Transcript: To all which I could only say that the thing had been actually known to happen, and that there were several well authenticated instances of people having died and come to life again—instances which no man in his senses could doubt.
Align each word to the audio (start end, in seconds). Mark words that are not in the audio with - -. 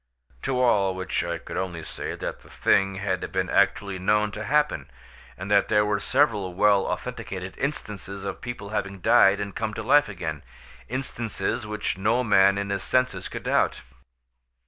To 0.41 0.59
all 0.59 0.95
which 0.95 1.23
I 1.23 1.37
could 1.37 1.57
only 1.57 1.83
say 1.83 2.15
that 2.15 2.39
the 2.39 2.49
thing 2.49 2.95
had 2.95 3.31
been 3.31 3.51
actually 3.51 3.99
known 3.99 4.31
to 4.31 4.43
happen, 4.45 4.89
and 5.37 5.51
that 5.51 5.67
there 5.67 5.85
were 5.85 5.99
several 5.99 6.55
well 6.55 6.87
authenticated 6.87 7.55
instances 7.59 8.25
of 8.25 8.41
people 8.41 8.69
having 8.69 8.97
died 9.01 9.39
and 9.39 9.55
come 9.55 9.75
to 9.75 9.83
life 9.83 10.09
again—instances 10.09 11.67
which 11.67 11.99
no 11.99 12.23
man 12.23 12.57
in 12.57 12.71
his 12.71 12.81
senses 12.81 13.29
could 13.29 13.43
doubt. 13.43 13.83